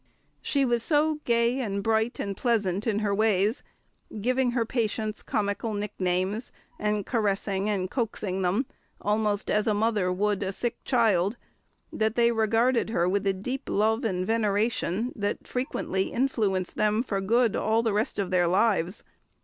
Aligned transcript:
She 0.41 0.65
was 0.65 0.81
so 0.81 1.19
gay 1.25 1.59
and 1.59 1.83
bright 1.83 2.19
and 2.19 2.35
pleasant 2.35 2.87
in 2.87 2.97
her 3.05 3.13
ways, 3.13 3.61
giving 4.19 4.49
her 4.53 4.65
patients 4.65 5.21
comical 5.21 5.75
nicknames, 5.75 6.51
and 6.79 7.05
caressing 7.05 7.69
and 7.69 7.87
coaxing 7.87 8.41
them 8.41 8.65
almost 8.99 9.51
as 9.51 9.67
a 9.67 9.75
mother 9.75 10.11
would 10.11 10.41
a 10.41 10.53
sick 10.53 10.83
child, 10.85 11.37
that 11.93 12.15
they 12.15 12.31
regarded 12.31 12.89
her 12.89 13.07
with 13.07 13.27
a 13.27 13.31
deep 13.33 13.69
love 13.69 14.03
and 14.03 14.25
veneration 14.25 15.13
that 15.15 15.47
frequently 15.47 16.05
influenced 16.11 16.77
them 16.77 17.03
for 17.03 17.21
good 17.21 17.55
all 17.55 17.83
the 17.83 17.93
rest 17.93 18.17
of 18.17 18.31
their 18.31 18.47
lives. 18.47 19.03